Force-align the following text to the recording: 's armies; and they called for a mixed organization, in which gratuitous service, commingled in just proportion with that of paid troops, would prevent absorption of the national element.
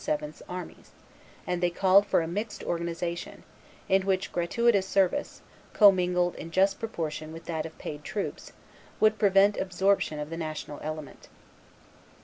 's 0.03 0.41
armies; 0.49 0.89
and 1.45 1.61
they 1.61 1.69
called 1.69 2.07
for 2.07 2.23
a 2.23 2.27
mixed 2.27 2.63
organization, 2.63 3.43
in 3.87 4.01
which 4.01 4.31
gratuitous 4.31 4.87
service, 4.87 5.43
commingled 5.73 6.33
in 6.37 6.49
just 6.49 6.79
proportion 6.79 7.31
with 7.31 7.45
that 7.45 7.67
of 7.67 7.77
paid 7.77 8.03
troops, 8.03 8.51
would 8.99 9.19
prevent 9.19 9.57
absorption 9.57 10.17
of 10.17 10.31
the 10.31 10.37
national 10.37 10.79
element. 10.81 11.27